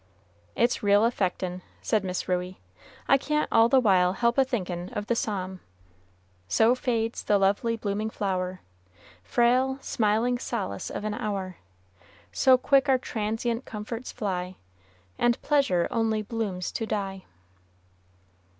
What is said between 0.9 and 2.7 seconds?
affectin'," said Miss Ruey,